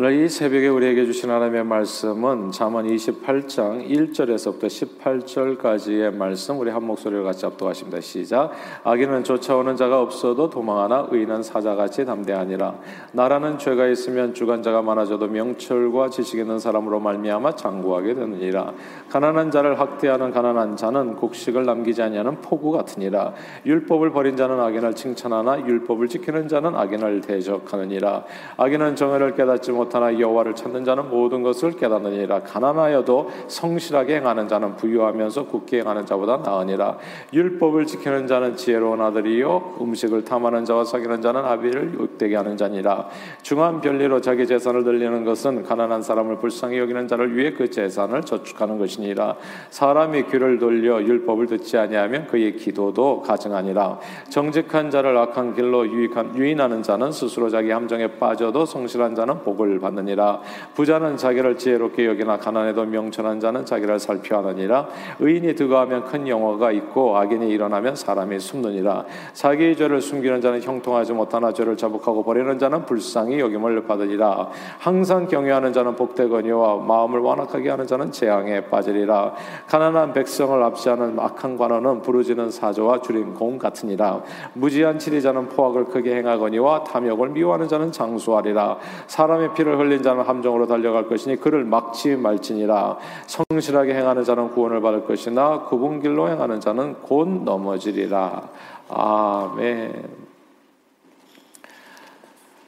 [0.00, 4.66] 오늘 이 새벽에 우리에게 주신 하나님의 말씀은 잠언 28장 1절에서부터
[5.00, 8.00] 18절까지의 말씀 우리 한 목소리로 같이 합독하십니다.
[8.00, 8.52] 시작.
[8.84, 12.76] 악인은 쫓아오는 자가 없어도 도망하나 의인은 사자같이 담대하니라.
[13.10, 18.74] 나라는 죄가 있으면 주관자가 많아져도 명철과 지식 있는 사람으로 말미암아 장구하게 되느니라.
[19.08, 23.34] 가난한 자를 학대하는 가난한 자는 곡식을 남기지 아니하는 포구 같으니라.
[23.66, 28.24] 율법을 버린 자는 악인을 칭찬하나 율법을 지키는 자는 악인을 대적하느니라.
[28.58, 32.42] 악인은 정의를 깨닫지 못 못하나 여호와를 찾는 자는 모든 것을 깨닫느니라.
[32.42, 36.98] 가난하여도 성실하게 행하는 자는 부유하면서 굳게 행하는 자보다 나으니라.
[37.32, 43.08] 율법을 지키는 자는 지혜로운 아들이요 음식을 탐하는 자와 사귀는 자는 아비를 욕되게 하는 자니라.
[43.42, 48.78] 중한 별리로 자기 재산을 들리는 것은 가난한 사람을 불쌍히 여기는 자를 위해 그 재산을 저축하는
[48.78, 49.36] 것이니라.
[49.70, 53.98] 사람이 귀를 돌려 율법을 듣지 아니하면 그의 기도도 가증하니라.
[54.28, 60.40] 정직한 자를 악한 길로 유익한, 유인하는 자는 스스로 자기 함정에 빠져도 성실한 자는 복을 받느니라.
[60.74, 64.88] 부자는 자기를 지혜롭게 여기나 가난해도 명철한 자는 자기를 살피하느니라.
[65.20, 69.04] 의인이 드거하면 큰 영화가 있고 악인이 일어나면 사람이 숨느니라.
[69.32, 74.48] 자기의 죄를 숨기는 자는 형통하지 못하나 죄를 자복하고 버리는 자는 불쌍히 여김을 받으리라.
[74.78, 79.34] 항상 경외하는 자는 복되거니와 마음을 완악하게 하는 자는 재앙에 빠지리라.
[79.66, 84.22] 가난한 백성을 압시하는 악한 관원은 부르짖는 사조와 줄인 공 같으니라.
[84.54, 88.78] 무지한 치리자는 포악을 크게 행하거니와 탐욕을 미워하는 자는 장수하리라.
[89.06, 94.80] 사람의 피를 피를 흘린 자는 함정으로 달려갈 것이니 그를 막지 말지니라 성실하게 행하는 자는 구원을
[94.80, 98.48] 받을 것이나 굽은 길로 행하는 자는 곧 넘어지리라
[98.88, 100.28] 아멘.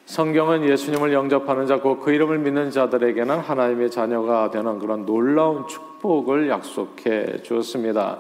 [0.04, 7.42] 성경은 예수님을 영접하는 자, 그 이름을 믿는 자들에게는 하나님의 자녀가 되는 그런 놀라운 축복을 약속해
[7.42, 8.18] 주었습니다.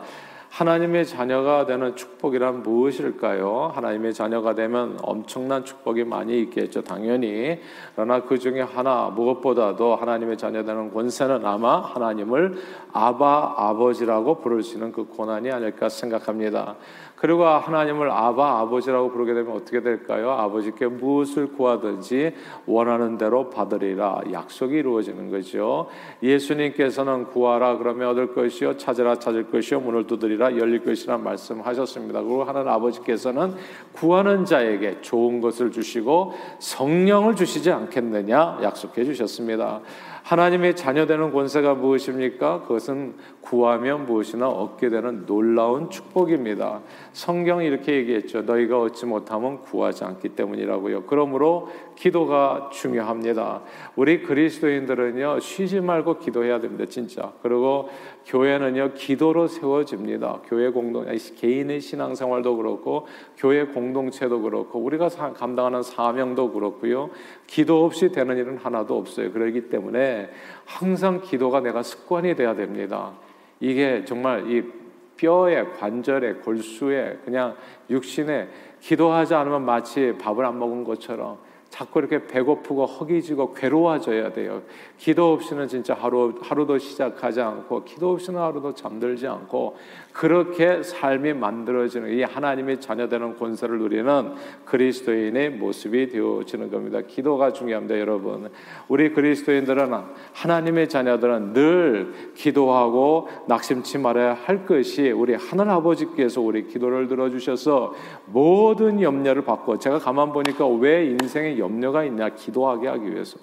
[0.50, 3.70] 하나님의 자녀가 되는 축복이란 무엇일까요?
[3.72, 7.60] 하나님의 자녀가 되면 엄청난 축복이 많이 있겠죠, 당연히.
[7.94, 12.56] 그러나 그 중에 하나, 무엇보다도 하나님의 자녀 되는 권세는 아마 하나님을
[12.92, 16.74] 아바, 아버지라고 부를 수 있는 그 고난이 아닐까 생각합니다.
[17.20, 20.30] 그리고 하나님을 아바 아버지라고 부르게 되면 어떻게 될까요?
[20.30, 25.88] 아버지께 무엇을 구하든지 원하는 대로 받으리라 약속이 이루어지는 거죠.
[26.22, 32.22] 예수님께서는 구하라 그러면 얻을 것이요 찾으라 찾을 것이요 문을 두드리라 열릴 것이라 말씀하셨습니다.
[32.22, 33.52] 그리고 하나님 아버지께서는
[33.92, 39.82] 구하는 자에게 좋은 것을 주시고 성령을 주시지 않겠느냐 약속해 주셨습니다.
[40.22, 42.62] 하나님의 자녀 되는 권세가 무엇입니까?
[42.62, 46.80] 그것은 구하면 무엇이나 얻게 되는 놀라운 축복입니다.
[47.12, 48.42] 성경이 이렇게 얘기했죠.
[48.42, 51.04] 너희가 얻지 못하면 구하지 않기 때문이라고요.
[51.04, 53.62] 그러므로 기도가 중요합니다.
[53.96, 56.84] 우리 그리스도인들은요, 쉬지 말고 기도해야 됩니다.
[56.88, 57.32] 진짜.
[57.42, 57.88] 그리고
[58.26, 60.40] 교회는요, 기도로 세워집니다.
[60.46, 61.06] 교회 공동,
[61.36, 63.06] 개인의 신앙생활도 그렇고,
[63.36, 67.10] 교회 공동체도 그렇고, 우리가 감당하는 사명도 그렇고요.
[67.46, 69.32] 기도 없이 되는 일은 하나도 없어요.
[69.32, 70.30] 그렇기 때문에
[70.64, 73.12] 항상 기도가 내가 습관이 돼야 됩니다.
[73.60, 74.79] 이게 정말 이
[75.20, 77.54] 뼈에 관절에 골수에 그냥
[77.90, 78.48] 육신에
[78.80, 81.38] 기도하지 않으면 마치 밥을 안 먹은 것처럼
[81.68, 84.62] 자꾸 이렇게 배고프고 허기지고 괴로워져야 돼요.
[84.98, 89.76] 기도 없이는 진짜 하루 하루도 시작하지 않고 기도 없이는 하루도 잠들지 않고
[90.12, 94.34] 그렇게 삶이 만들어지는 이 하나님의 자녀되는 권세를 누리는
[94.64, 97.00] 그리스도인의 모습이 되어지는 겁니다.
[97.06, 98.50] 기도가 중요합니다, 여러분.
[98.88, 99.92] 우리 그리스도인들은
[100.32, 107.94] 하나님의 자녀들은 늘 기도하고 낙심치 말아야 할 것이 우리 하늘 아버지께서 우리 기도를 들어주셔서
[108.26, 113.38] 모든 염려를 받고 제가 가만 보니까 왜 인생에 염려가 있냐 기도하게 하기 위해서.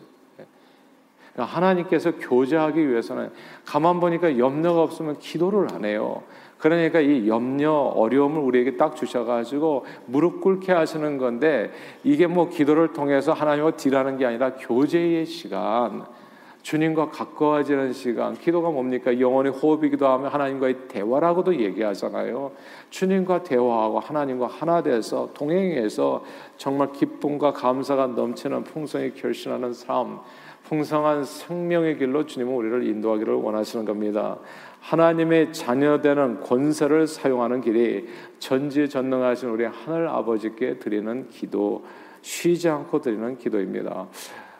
[1.37, 3.29] 그러니까 하나님께서 교제하기 위해서는
[3.63, 6.23] 가만 보니까 염려가 없으면 기도를 안 해요.
[6.57, 11.71] 그러니까 이 염려, 어려움을 우리에게 딱 주셔가지고 무릎 꿇게 하시는 건데
[12.03, 16.05] 이게 뭐 기도를 통해서 하나님과 딜하는 게 아니라 교제의 시간,
[16.67, 19.17] 주님과 가까워지는 시간, 기도가 뭡니까?
[19.17, 22.51] 영혼의 호흡이기도 하면 하나님과의 대화라고도 얘기하잖아요.
[22.89, 26.25] 주님과 대화하고 하나님과 하나 돼서 동행해서
[26.57, 30.19] 정말 기쁨과 감사가 넘치는 풍성히 결신하는 삶,
[30.67, 34.37] 풍성한 생명의 길로 주님은 우리를 인도하기를 원하시는 겁니다.
[34.81, 38.07] 하나님의 자녀되는 권세를 사용하는 길이
[38.39, 41.85] 전지전능하신 우리 하늘 아버지께 드리는 기도,
[42.21, 44.07] 쉬지 않고 드리는 기도입니다.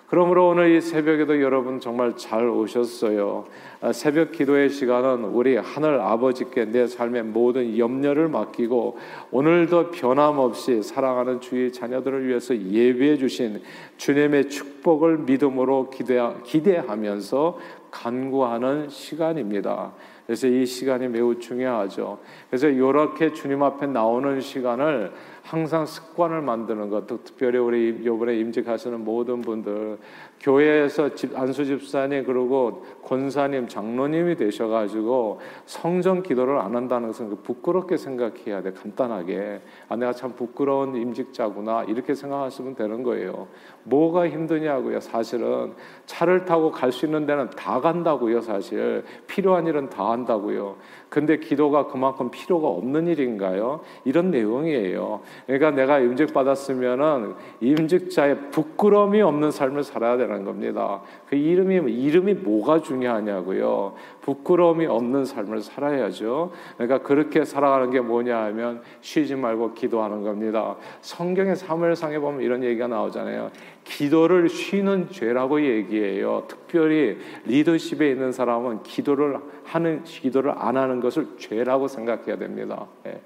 [0.09, 3.43] 그러므로 오늘 이 새벽에도 여러분 정말 잘 오셨어요.
[3.81, 8.97] 아, 새벽 기도의 시간은 우리 하늘 아버지께 내 삶의 모든 염려를 맡기고
[9.31, 13.61] 오늘도 변함없이 사랑하는 주의 자녀들을 위해서 예배해 주신
[13.97, 17.57] 주님의 축복을 믿음으로 기대하면서
[17.91, 19.91] 간구하는 시간입니다.
[20.27, 22.19] 그래서 이 시간이 매우 중요하죠.
[22.49, 29.39] 그래서 이렇게 주님 앞에 나오는 시간을 항상 습관을 만드는 것, 특별히 우리 이번에 임직하시는 모든
[29.39, 29.97] 분들
[30.41, 37.95] 교회에서 집, 안수 집사님 그리고 권사님, 장로님이 되셔가지고 성전 기도를 안 한다는 것은 그 부끄럽게
[37.95, 38.73] 생각해야 돼.
[38.73, 39.61] 간단하게.
[39.87, 41.85] 아, 내가 참 부끄러운 임직자구나.
[41.85, 43.47] 이렇게 생각하시면 되는 거예요.
[43.83, 44.99] 뭐가 힘드냐고요.
[44.99, 45.73] 사실은
[46.05, 48.41] 차를 타고 갈 수 있는 데는 다 간다고요.
[48.41, 50.77] 사실 필요한 일은 다 한다고요.
[51.09, 53.79] 근데 기도가 그만큼 필요가 없는 일인가요?
[54.03, 55.21] 이런 내용이에요.
[55.45, 61.01] 그러니까 내가 임직 받았으면은 임직자의 부끄러움이 없는 삶을 살아야 되는 겁니다.
[61.29, 63.93] 그 이름이 이름이 뭐가 중요하냐고요.
[64.21, 66.51] 부끄러움이 없는 삶을 살아야죠.
[66.75, 70.75] 그러니까 그렇게 살아가는 게 뭐냐 하면 쉬지 말고 기도하는 겁니다.
[70.99, 73.51] 성경의 사무엘상에 보면 이런 얘기가 나오잖아요.
[73.85, 76.43] 기도를 쉬는 죄라고 얘기해요.
[76.49, 82.85] 특별히 리더십에 있는 사람은 기도를 하는 기도를 안 하는 것을 죄라고 생각해야 됩니다.
[83.05, 83.19] 예.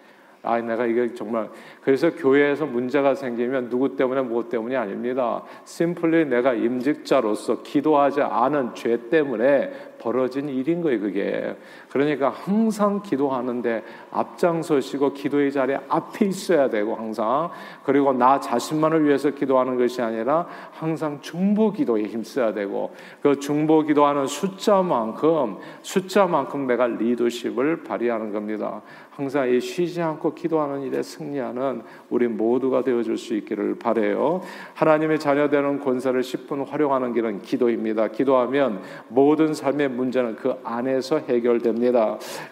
[0.44, 1.50] 아, 내가 이게 정말
[1.81, 5.44] 그래서 교회에서 문제가 생기면 누구 때문에 무엇 때문이 아닙니다.
[5.65, 11.56] 심플리 내가 임직자로서 기도하지 않은 죄 때문에 벌어진 일인 거예요, 그게.
[11.91, 17.49] 그러니까 항상 기도하는데 앞장서시고 기도의 자리에 앞에 있어야 되고 항상
[17.83, 24.25] 그리고 나 자신만을 위해서 기도하는 것이 아니라 항상 중보 기도에 힘써야 되고 그 중보 기도하는
[24.25, 28.81] 숫자만큼 숫자만큼 내가 리더십을 발휘하는 겁니다.
[29.11, 34.41] 항상 이 쉬지 않고 기도하는 일에 승리하는 우리 모두가 되어줄 수 있기를 바래요.
[34.73, 38.07] 하나님의 자녀 되는 권세를 10분 활용하는 길은 기도입니다.
[38.07, 41.81] 기도하면 모든 삶의 문제는 그 안에서 해결됩니다.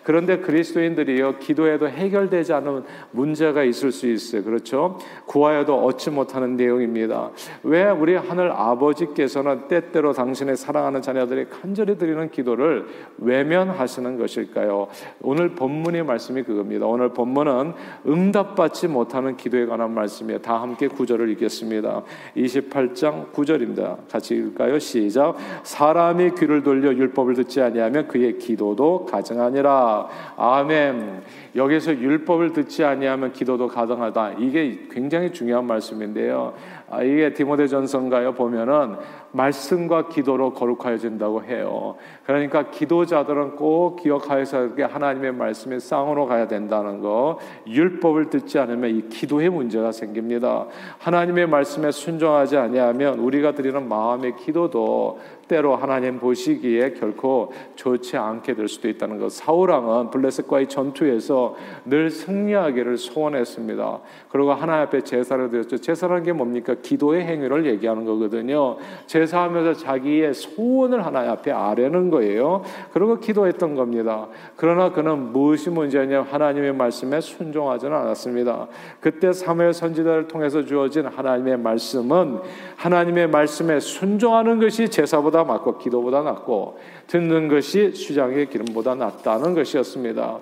[0.03, 4.43] 그런데 그리스도인들이요 기도에도 해결되지 않은 문제가 있을 수 있어요.
[4.43, 4.97] 그렇죠?
[5.25, 7.31] 구하여도 얻지 못하는 내용입니다.
[7.63, 12.87] 왜 우리 하늘 아버지께서는 때때로 당신의 사랑하는 자녀들이 간절히 드리는 기도를
[13.17, 14.87] 외면하시는 것일까요?
[15.21, 16.85] 오늘 본문의 말씀이 그겁니다.
[16.85, 17.73] 오늘 본문은
[18.07, 20.39] 응답받지 못하는 기도에 관한 말씀이에요.
[20.41, 22.03] 다 함께 구절을 읽겠습니다.
[22.35, 24.09] 28장 9절입니다.
[24.09, 24.79] 같이 읽을까요?
[24.79, 25.35] 시작.
[25.63, 30.07] 사람이 귀를 돌려 율법을 듣지 아니하면 그의 기도도 가 증하니라.
[30.37, 31.21] 아멘.
[31.55, 34.33] 여기서 율법을 듣지 아니하면 기도도 가능하다.
[34.39, 36.53] 이게 굉장히 중요한 말씀인데요.
[36.89, 38.33] 아, 이게 디모데전서인가요?
[38.33, 38.95] 보면은
[39.31, 41.95] 말씀과 기도로 거룩하여진다고 해요.
[42.25, 47.39] 그러니까 기도자들은 꼭 기억하여서 하나님의 말씀에 쌍으로 가야 된다는 거.
[47.67, 50.65] 율법을 듣지 않으면 이 기도에 문제가 생깁니다.
[50.99, 58.67] 하나님의 말씀에 순종하지 아니하면 우리가 드리는 마음의 기도도 때로 하나님 보시기에 결코 좋지 않게 될
[58.67, 59.31] 수도 있다는 것.
[59.31, 61.55] 사울 왕은 블레셋과의 전투에서
[61.85, 63.99] 늘 승리하기를 소원했습니다.
[64.29, 65.77] 그리고 하나님 앞에 제사를 드렸죠.
[65.77, 66.75] 제사라는 게 뭡니까?
[66.79, 68.77] 기도의 행위를 얘기하는 거거든요.
[69.07, 72.63] 제 사하면서 자기의 소원을 하나님 앞에 아뢰는 거예요.
[72.93, 74.27] 그리고 기도했던 겁니다.
[74.55, 76.23] 그러나 그는 무엇이 문제냐?
[76.23, 78.67] 하나님의 말씀에 순종하지는 않았습니다.
[78.99, 82.39] 그때 사무엘 선지자를 통해서 주어진 하나님의 말씀은
[82.75, 86.77] 하나님의 말씀에 순종하는 것이 제사보다 맞고 기도보다 낫고
[87.07, 90.39] 듣는 것이 수장의 기름보다 낫다는 것이었습니다.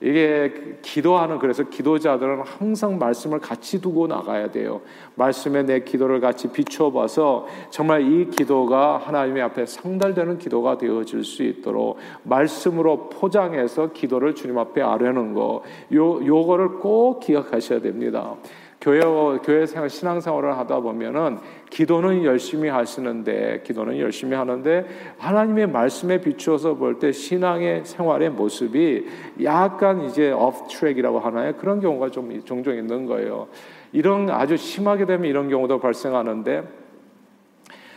[0.00, 4.80] 이게 기도하는 그래서 기도자들은 항상 말씀을 같이 두고 나가야 돼요.
[5.16, 11.42] 말씀에 내 기도를 같이 비추어 봐서 정말 이 기도가 하나님의 앞에 상달되는 기도가 되어질 수
[11.42, 15.62] 있도록 말씀으로 포장해서 기도를 주님 앞에 아뢰는 거.
[15.94, 18.36] 요 요거를 꼭 기억하셔야 됩니다.
[18.80, 21.38] 교회 교회 생활 신앙 생활을 하다 보면은
[21.68, 24.86] 기도는 열심히 하시는데 기도는 열심히 하는데
[25.18, 29.06] 하나님의 말씀에 비추어서 볼 때 신앙의 생활의 모습이
[29.42, 31.54] 약간 이제 off track이라고 하나요?
[31.56, 33.48] 그런 경우가 좀 종종 있는 거예요.
[33.92, 36.62] 이런 아주 심하게 되면 이런 경우도 발생하는데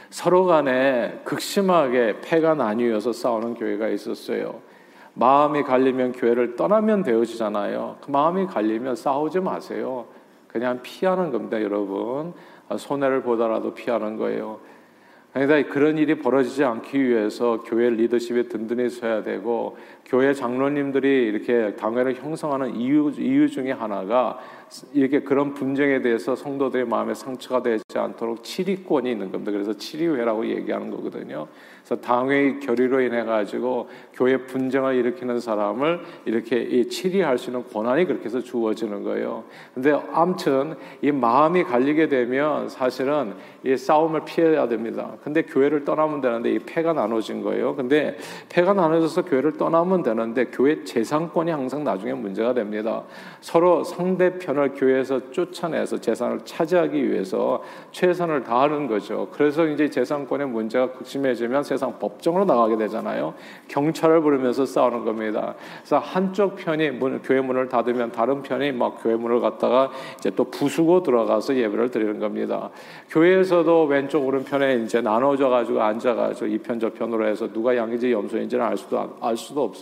[0.09, 4.59] 서로 간에 극심하게 패가 나뉘어서 싸우는 교회가 있었어요.
[5.13, 7.97] 마음이 갈리면 교회를 떠나면 되어지잖아요.
[8.01, 10.05] 그 마음이 갈리면 싸우지 마세요.
[10.51, 12.33] 그냥 피하는 겁니다, 여러분.
[12.67, 14.59] 아, 손해를 보더라도 피하는 거예요.
[15.33, 22.15] 그러니까 그런 일이 벌어지지 않기 위해서 교회 리더십에 든든히 서야 되고 교회 장로님들이 이렇게 당회를
[22.15, 24.39] 형성하는 이유 이유 중에 하나가
[24.93, 29.51] 이렇게 그런 분쟁에 대해서 성도들의 마음에 상처가 되지 않도록 치리권이 있는 겁니다.
[29.51, 31.47] 그래서 치리회라고 얘기하는 거거든요.
[31.83, 38.25] 그래서 당회의 결의로 인해 가지고 교회 분쟁을 일으키는 사람을 이렇게 치리할 수 있는 권한이 그렇게
[38.25, 39.43] 해서 주어지는 거예요.
[39.73, 43.33] 근데 아무튼 이 마음이 갈리게 되면 사실은
[43.65, 45.15] 이 싸움을 피해야 됩니다.
[45.23, 47.75] 근데 교회를 떠나면 되는데 이 패가 나눠진 거예요.
[47.75, 48.17] 근데
[48.47, 53.03] 패가 나눠져서 교회를 떠나 면 되는데 교회 재산권이 항상 나중에 문제가 됩니다.
[53.41, 59.27] 서로 상대편을 편을 교회에서 쫓아내서 재산을 차지하기 위해서 최선을 다하는 거죠.
[59.31, 63.33] 그래서 이제 재산권의 문제가 극심해지면 세상 법정으로 나가게 되잖아요.
[63.67, 65.55] 경찰을 부르면서 싸우는 겁니다.
[65.79, 70.45] 그래서 한쪽 편이 문, 교회 문을 닫으면 다른 편이 막 교회 문을 갖다가 이제 또
[70.45, 72.69] 부수고 들어가서 예배를 드리는 겁니다.
[73.09, 78.63] 교회에서도 왼쪽 오른편에 이제 나눠져 가지고 앉아 가지고 이편 저 편으로 해서 누가 양인지 염소인지는
[78.63, 79.80] 알 수도 알 수도 없어요.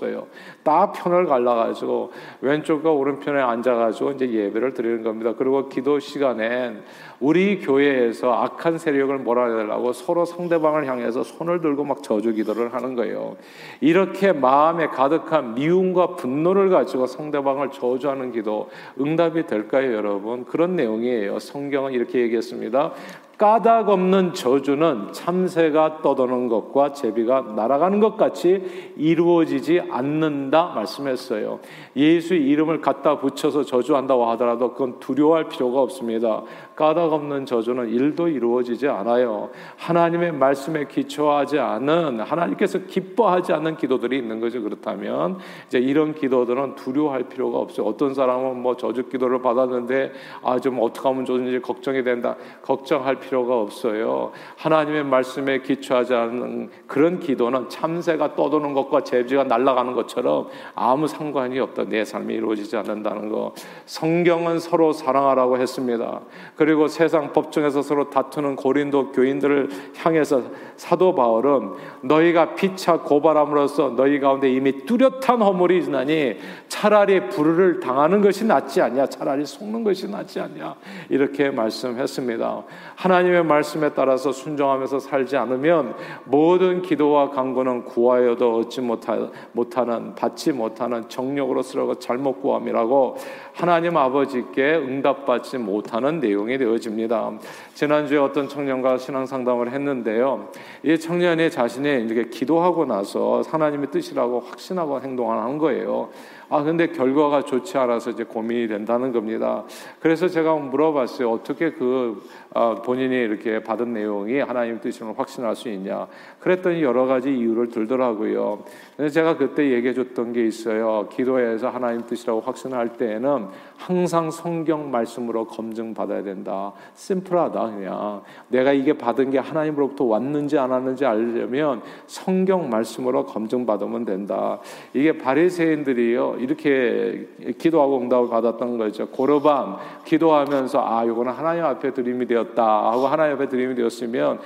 [0.63, 5.34] 딱 편을 갈라 가지고 왼쪽과 오른편에 앉아 가지고 이제 예배를 드리는 겁니다.
[5.38, 6.84] 그리고 기도 시간엔
[7.20, 13.36] 우리 교회에서 악한 세력을 몰아내려고 서로 상대방을 향해서 손을 들고 막 저주 기도를 하는 거예요.
[13.82, 20.46] 이렇게 마음에 가득한 미움과 분노를 가지고 상대방을 저주하는 기도 응답이 될까요, 여러분?
[20.46, 21.39] 그런 내용이에요.
[21.39, 22.94] 성경은 이렇게 얘기했습니다.
[23.39, 31.62] 까닭 없는 저주는 참새가 떠도는 것과 제비가 날아가는 것 같이 이루어지지 않는다 말씀했어요.
[31.96, 36.43] 예수 이름을 갖다 붙여서 저주한다고 하더라도 그건 두려워할 필요가 없습니다.
[36.79, 39.50] 까닭 없는 저주는 일도 이루어지지 않아요.
[39.75, 44.63] 하나님의 말씀에 기초하지 않은 하나님께서 기뻐하지 않는 기도들이 있는 거죠.
[44.63, 47.86] 그렇다면 이제 이런 기도들은 두려워할 필요가 없어요.
[47.86, 52.36] 어떤 사람은 뭐 저주 기도를 받았는데 아 좀 어떻게 하면 좋은지 걱정이 된다.
[52.62, 54.31] 걱정할 필요가 없어요.
[54.57, 61.86] 하나님의 말씀에 기초하지 않은 그런 기도는 참새가 떠도는 것과 제비가 날아가는 것처럼 아무 상관이 없다.
[61.86, 63.53] 내 삶이 이루어지지 않는다는 거.
[63.86, 66.21] 성경은 서로 사랑하라고 했습니다.
[66.55, 70.43] 그리고 세상 법정에서 서로 다투는 고린도 교인들을 향해서
[70.75, 71.71] 사도 바울은
[72.01, 79.07] 너희가 피차 고발함으로써 너희 가운데 이미 뚜렷한 허물이 있나니 차라리 불을 당하는 것이 낫지 않냐
[79.07, 80.75] 차라리 속는 것이 낫지 않냐
[81.09, 82.63] 이렇게 말씀했습니다.
[82.95, 85.95] 하나님의 말씀에 따라서 순종하면서 살지 않으면
[86.25, 93.17] 모든 기도와 간구는 구하여도 얻지 못하는 받지 못하는 정력으로 쓰라고 잘못 구함이라고
[93.53, 97.39] 하나님 아버지께 응답받지 못하는 내용이 되어집니다.
[97.73, 100.49] 지난주에 어떤 청년과 신앙 상담을 했는데요.
[100.83, 106.09] 이 청년이 자신이 이렇게 기도하고 나서 하나님의 뜻이라고 확신하고 행동하는 거예요.
[106.50, 109.63] 아, 근데 결과가 좋지 않아서 이제 고민이 된다는 겁니다.
[110.00, 111.29] 그래서 제가 물어봤어요.
[111.32, 116.08] 어떻게 그 아, 본인이 이렇게 받은 내용이 하나님 뜻임을 확신할 수 있냐?
[116.39, 118.63] 그랬더니 여러 가지 이유를 들더라고요.
[118.98, 121.08] 근데 제가 그때 얘기해 줬던 게 있어요.
[121.12, 126.74] 기도에서 하나님 뜻이라고 확신할 때에는 항상 성경 말씀으로 검증 받아야 된다.
[126.96, 128.24] 심플하다 그냥.
[128.48, 134.60] 내가 이게 받은 게 하나님으로부터 왔는지 안 왔는지 알려면 성경 말씀으로 검증 받으면 된다.
[134.94, 136.38] 이게 바리새인들이요.
[136.39, 137.27] 이렇게
[137.58, 139.08] 기도하고 응답을 받았던 거죠.
[139.08, 144.39] 고르밤 기도하면서 아, 이거는 하나님 앞에 드림이 되었다 하고 하나님 앞에 드림이 되었으면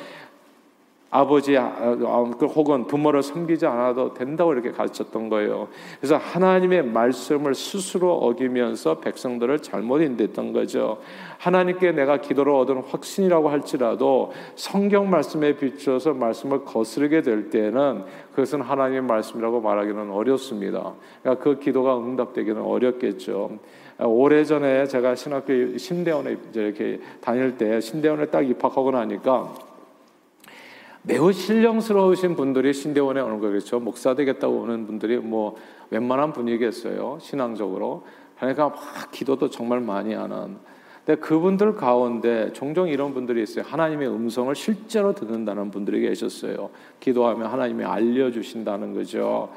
[1.15, 5.67] 아버지 아, 어, 그 혹은 부모를 섬기지 않아도 된다고 이렇게 가르쳤던 거예요.
[6.00, 10.98] 그래서 하나님의 말씀을 스스로 어기면서 백성들을 잘못 인도했던 거죠.
[11.38, 19.03] 하나님께 내가 기도로 얻은 확신이라고 할지라도 성경 말씀에 비추어서 말씀을 거스르게 될 때에는 그것은 하나님의
[19.03, 20.93] 말씀이라고 말하기는 어렵습니다.
[21.22, 23.60] 그러니까 그 기도가 응답되기는 어렵겠죠.
[24.00, 29.73] 오래전에 제가 신학교 신대원에 이렇게 다닐 때 신대원에 딱 입학하고 나니까
[31.06, 33.82] 매우 신령스러우신 분들이 신대원에 오는 거겠죠.
[33.82, 35.58] 목사 되겠다고 오는 분들이 뭐
[35.90, 37.18] 웬만한 분이겠어요.
[37.22, 38.06] 신앙적으로.
[38.38, 40.58] 그러니까 막 기도도 정말 많이 하는.
[41.06, 43.66] 근데 그분들 가운데 종종 이런 분들이 있어요.
[43.68, 46.70] 하나님의 음성을 실제로 듣는다는 분들이 계셨어요.
[47.02, 49.52] 기도하면 하나님이 알려주신다는 거죠.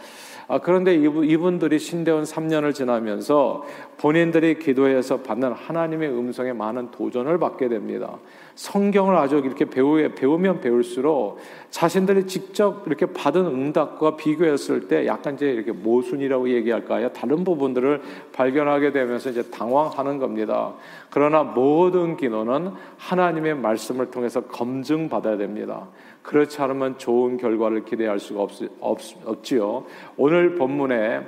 [0.49, 3.65] 아, 그런데 이분, 들이 신대원 3년을 지나면서
[3.97, 8.19] 본인들이 기도해서 받는 하나님의 음성에 많은 도전을 받게 됩니다.
[8.55, 11.39] 성경을 아주 이렇게 배우, 배우면 배울수록
[11.71, 17.13] 자신들이 직접 이렇게 받은 응답과 비교했을 때 약간 이제 이렇게 모순이라고 얘기할까요?
[17.13, 18.01] 다른 부분들을
[18.33, 20.75] 발견하게 되면서 이제 당황하는 겁니다.
[21.11, 25.89] 그러나 모든 기도는 하나님의 말씀을 통해서 검증받아야 됩니다.
[26.27, 29.87] 그렇지 않으면 좋은 결과를 기대할 수가 없, 없, 없지요.
[30.17, 31.21] 오늘 본문에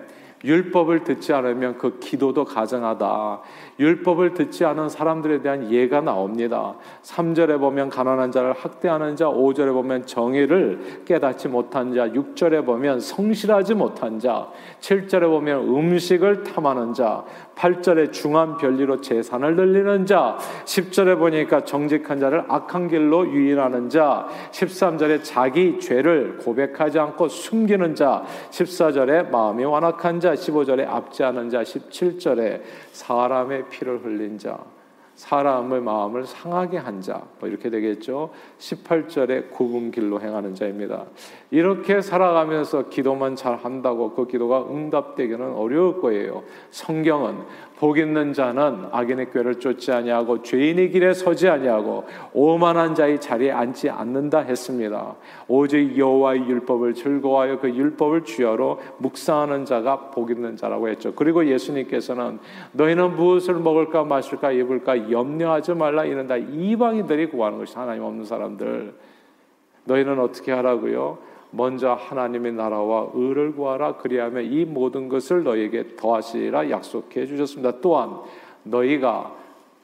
[0.44, 3.40] 율법을 듣지 않으면 그 기도도 가정하다.
[3.78, 6.74] 율법을 듣지 않은 사람들에 대한 예가 나옵니다.
[7.02, 13.74] 3절에 보면 가난한 자를 학대하는 자, 5절에 보면 정의를 깨닫지 못한 자, 6절에 보면 성실하지
[13.74, 14.48] 못한 자,
[14.80, 22.44] 7절에 보면 음식을 탐하는 자, 8절에 중한 별리로 재산을 늘리는 자, 10절에 보니까 정직한 자를
[22.48, 30.34] 악한 길로 유인하는 자, 13절에 자기 죄를 고백하지 않고 숨기는 자, 14절에 마음이 완악한 자,
[30.34, 34.58] 15절에 압제하는 자, 17절에 사람의 피를 흘린 자.
[35.18, 38.30] 사람의 마음을 상하게 한 자, 뭐 이렇게 되겠죠.
[38.58, 41.06] 18절에 굽은 길로 행하는 자입니다.
[41.50, 46.44] 이렇게 살아가면서 기도만 잘 한다고 그 기도가 응답되기는 어려울 거예요.
[46.70, 47.36] 성경은
[47.78, 53.88] 복 있는 자는 악인의 꾀를 쫓지 아니하고 죄인의 길에 서지 아니하고 오만한 자의 자리에 앉지
[53.88, 55.14] 않는다 했습니다.
[55.46, 61.14] 오직 여호와의 율법을 즐거워하여 그 율법을 주여로 묵상하는 자가 복 있는 자라고 했죠.
[61.14, 62.40] 그리고 예수님께서는
[62.72, 68.94] 너희는 무엇을 먹을까 마실까 입을까 염려하지 말라 이는 다 이방인들이 구하는 것이 하나님 없는 사람들.
[69.84, 71.18] 너희는 어떻게 하라고요?
[71.50, 77.80] 먼저 하나님의 나라와 의를 구하라 그리하면 이 모든 것을 너희에게 더하시리라 약속해 주셨습니다.
[77.80, 78.18] 또한
[78.64, 79.34] 너희가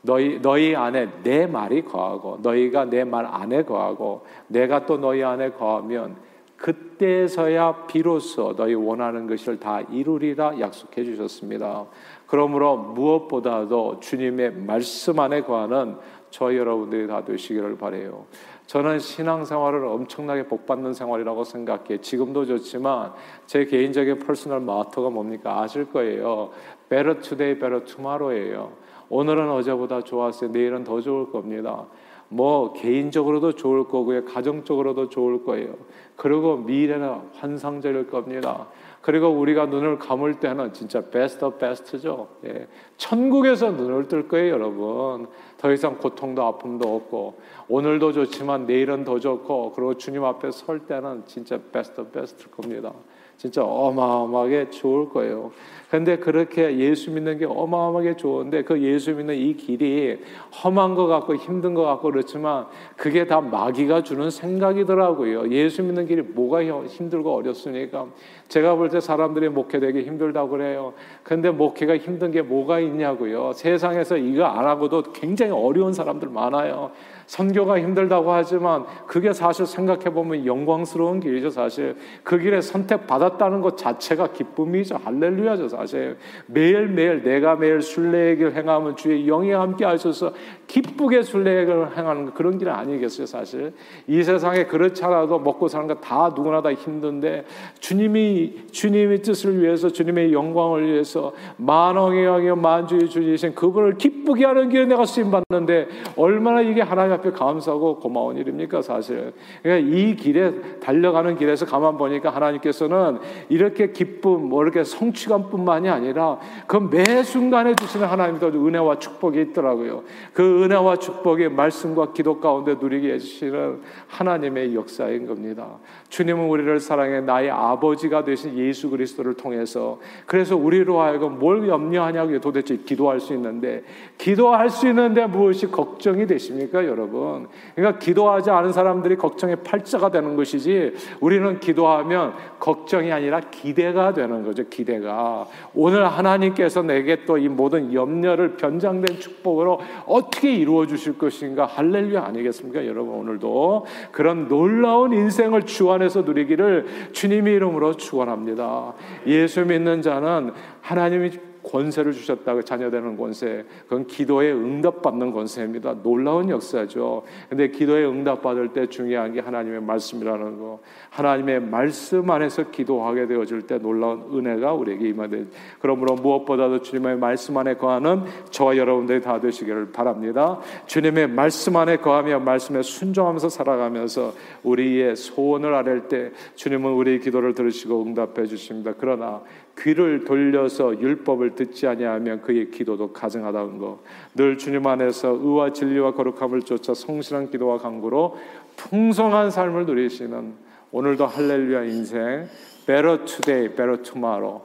[0.03, 5.53] 너희 너희 안에 내 말이 거하고 너희가 내 말 안에 거하고 내가 또 너희 안에
[5.53, 6.17] 거하면
[6.57, 11.87] 그때서야 비로소 너희 원하는 것을 다 이루리라 약속해 주셨습니다.
[12.27, 15.97] 그러므로 무엇보다도 주님의 말씀 안에 거하는
[16.31, 18.27] 저 여러분들이 다 되시기를 바래요.
[18.67, 22.01] 저는 신앙생활을 엄청나게 복받는 생활이라고 생각해.
[22.01, 23.13] 지금도 좋지만
[23.47, 25.61] 제 개인적인 personal motto가 뭡니까?
[25.61, 26.51] 아실 거예요.
[26.89, 28.73] Better today, better tomorrow예요.
[29.11, 30.51] 오늘은 어제보다 좋았어요.
[30.51, 31.87] 내일은 더 좋을 겁니다.
[32.29, 34.25] 뭐 개인적으로도 좋을 거고요.
[34.25, 35.75] 가정적으로도 좋을 거예요.
[36.17, 38.67] 그리고 미래는 환상적일 겁니다.
[39.05, 42.27] 그리고 우리가 눈을 감을 때는 진짜 베스트 베스트죠.
[42.47, 42.67] 예.
[42.97, 45.27] 천국에서 눈을 뜰 거예요, 여러분.
[45.59, 51.25] 더 이상 고통도 아픔도 없고 오늘도 좋지만 내일은 더 좋고 그리고 주님 앞에 설 때는
[51.27, 52.95] 진짜 베스트 베스트일 겁니다.
[53.37, 55.53] 진짜 어마어마하게 좋을 거예요.
[55.91, 60.19] 근데 그렇게 예수 믿는 게 어마어마하게 좋은데 그 예수 믿는 이 길이
[60.65, 65.51] 험한 것 같고 힘든 것 같고 그렇지만 그게 다 마귀가 주는 생각이더라고요.
[65.51, 68.07] 예수 믿는 길이 뭐가 힘들고 어렵습니까?
[68.49, 70.95] 제가 볼 때 사람들이 목회되기 힘들다고 그래요.
[71.23, 73.53] 근데 목회가 힘든 게 뭐가 있냐고요.
[73.53, 76.91] 세상에서 이거 안 하고도 굉장히 어려운 사람들 많아요.
[77.27, 81.97] 선교가 힘들다고 하지만 그게 사실 생각해 보면 영광스러운 길이죠, 사실.
[82.23, 85.01] 그 길에 선택받았다는 것 자체가 기쁨이죠.
[85.05, 86.17] 할렐루야죠, 사실.
[86.47, 90.33] 매일매일 내가 매일 순례의 길 행하면 주의 영이 함께 하셔서
[90.69, 93.73] 기쁘게 순례의 길을 행하는 그런 길은 아니겠어요, 사실.
[94.07, 97.45] 이 세상에 그렇지 않아도 먹고 사는 거 다 누구나 다 힘든데
[97.81, 104.85] 주님이 주님의 뜻을 위해서 주님의 영광을 위해서 만왕의 왕이요 만주의 주이신 그분을 기쁘게 하는 길에
[104.85, 109.33] 내가 쓰임 받는데 얼마나 이게 하나님 앞에 감사하고 고마운 일입니까 사실.
[109.63, 113.19] 그러니까 이 길에 달려가는 길에서 가만 보니까 하나님께서는
[113.49, 120.05] 이렇게 기쁨, 뭐 이렇게 성취감뿐만이 아니라 그 매 순간에 주시는 하나님도 은혜와 축복이 있더라고요.
[120.33, 125.67] 그 은혜와 축복이 말씀과 기도 가운데 누리게 해주시는 하나님의 역사인 겁니다.
[126.09, 132.77] 주님은 우리를 사랑해 나의 아버지가 되신 예수 그리스도를 통해서 그래서 우리로 하여금 뭘 염려하냐고 도대체
[132.77, 133.83] 기도할 수 있는데
[134.19, 137.49] 기도할 수 있는데 무엇이 걱정이 되십니까, 여러분?
[137.75, 144.69] 그러니까 기도하지 않은 사람들이 걱정의 팔자가 되는 것이지 우리는 기도하면 걱정이 아니라 기대가 되는 거죠,
[144.69, 145.47] 기대가.
[145.75, 152.23] 오늘 하나님 께서 내게 또 이 모든 염려를 변장된 축복으로 어떻게 이루어 주실 것인가 할렐루야
[152.23, 153.15] 아니겠습니까, 여러분?
[153.17, 158.95] 오늘도 그런 놀라운 인생을 주 안에서 누리기를 주님의 이름으로 축원합니다.
[159.27, 161.33] 예수 믿는 자는 하나님이
[161.65, 163.65] 권세를 주셨다고 자녀 되는 권세.
[163.85, 166.03] 그건 기도에 응답받는 권세입니다.
[166.03, 167.25] 놀라운 역사죠.
[167.49, 170.81] 근데 기도에 응답받을 때 중요한 게 하나님의 말씀이라는 거.
[171.11, 175.47] 하나님의 말씀 안에서 기도하게 되어질 때 놀라운 은혜가 우리에게 임하되
[175.81, 180.61] 그러므로 무엇보다도 주님의 말씀 안에 거하는 저와 여러분들이 다 되시기를 바랍니다.
[180.87, 188.03] 주님의 말씀 안에 거하며 말씀에 순종하면서 살아가면서 우리의 소원을 아랠 때 주님은 우리의 기도를 들으시고
[188.03, 188.93] 응답해 주십니다.
[188.99, 189.41] 그러나
[189.79, 194.01] 귀를 돌려서 율법을 듣지 아니하면 그의 기도도 가증하다는 거.
[194.35, 198.37] 늘 주님 안에서 의와 진리와 거룩함을 쫓아 성실한 기도와 간구로
[198.77, 200.55] 풍성한 삶을 누리시는
[200.93, 202.49] 오늘도 할렐루야 인생
[202.87, 204.63] better today, better tomorrow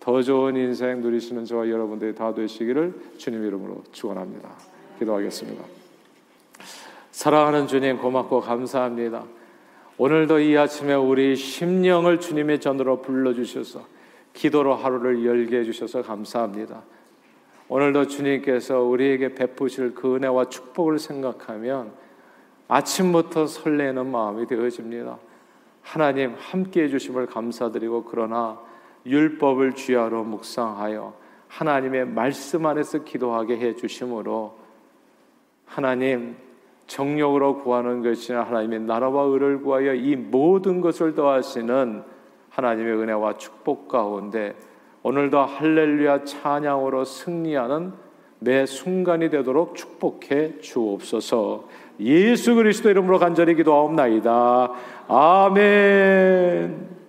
[0.00, 4.48] 더 좋은 인생 누리시는 저와 여러분들이 다 되시기를 주님 이름으로 축원합니다.
[4.98, 5.62] 기도하겠습니다.
[7.10, 9.24] 사랑하는 주님 고맙고 감사합니다.
[9.98, 13.86] 오늘도 이 아침에 우리 심령을 주님의 전으로 불러 주셔서
[14.40, 16.82] 기도로 하루를 열게 해주셔서 감사합니다.
[17.68, 21.92] 오늘도 주님께서 우리에게 베푸실 그 은혜와 축복을 생각하면
[22.66, 25.18] 아침부터 설레는 마음이 되어집니다.
[25.82, 28.58] 하나님 함께 해주심을 감사드리고 그러나
[29.04, 31.14] 율법을 주야로 묵상하여
[31.48, 34.56] 하나님의 말씀 안에서 기도하게 해주심으로
[35.66, 36.36] 하나님
[36.86, 42.19] 정력으로 구하는 것이나 하나님의 나라와 의를 구하여 이 모든 것을 더하시는
[42.50, 44.54] 하나님의 은혜와 축복 가운데
[45.02, 47.92] 오늘도 할렐루야 찬양으로 승리하는
[48.40, 51.68] 매 순간이 되도록 축복해 주옵소서.
[52.00, 54.72] 예수 그리스도 이름으로 간절히 기도하옵나이다.
[55.08, 56.99] 아멘.